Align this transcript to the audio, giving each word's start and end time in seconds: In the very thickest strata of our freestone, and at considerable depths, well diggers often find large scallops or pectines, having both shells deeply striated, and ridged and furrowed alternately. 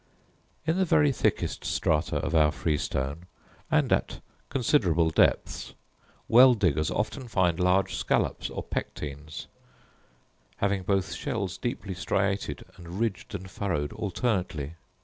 In 0.65 0.79
the 0.79 0.83
very 0.83 1.11
thickest 1.11 1.63
strata 1.63 2.15
of 2.15 2.33
our 2.33 2.51
freestone, 2.51 3.27
and 3.69 3.91
at 3.93 4.19
considerable 4.49 5.11
depths, 5.11 5.75
well 6.27 6.55
diggers 6.55 6.89
often 6.89 7.27
find 7.27 7.59
large 7.59 7.93
scallops 7.93 8.49
or 8.49 8.63
pectines, 8.63 9.45
having 10.57 10.81
both 10.81 11.13
shells 11.13 11.55
deeply 11.59 11.93
striated, 11.93 12.65
and 12.77 12.99
ridged 12.99 13.35
and 13.35 13.47
furrowed 13.51 13.93
alternately. 13.93 14.73